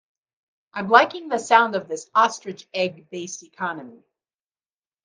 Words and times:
I'm 0.73 0.89
liking 0.89 1.29
the 1.29 1.37
sound 1.37 1.75
of 1.75 1.87
this 1.87 2.09
ostrich 2.15 2.67
egg 2.73 3.11
based 3.11 3.43
economy. 3.43 4.03